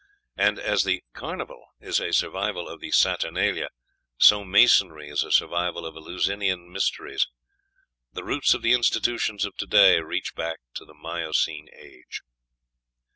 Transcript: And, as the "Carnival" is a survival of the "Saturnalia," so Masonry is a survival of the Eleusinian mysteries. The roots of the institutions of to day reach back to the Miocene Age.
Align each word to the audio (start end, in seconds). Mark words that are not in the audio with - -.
And, 0.35 0.57
as 0.57 0.83
the 0.83 1.03
"Carnival" 1.13 1.63
is 1.79 1.99
a 1.99 2.11
survival 2.11 2.67
of 2.67 2.79
the 2.79 2.89
"Saturnalia," 2.89 3.69
so 4.17 4.43
Masonry 4.43 5.09
is 5.11 5.23
a 5.23 5.31
survival 5.31 5.85
of 5.85 5.93
the 5.93 5.99
Eleusinian 6.01 6.71
mysteries. 6.71 7.27
The 8.11 8.23
roots 8.23 8.55
of 8.55 8.63
the 8.63 8.73
institutions 8.73 9.45
of 9.45 9.55
to 9.57 9.67
day 9.67 9.99
reach 9.99 10.33
back 10.33 10.57
to 10.73 10.85
the 10.85 10.95
Miocene 10.95 11.67
Age. 11.71 12.23